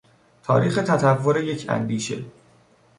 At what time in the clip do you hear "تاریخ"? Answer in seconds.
0.43-0.75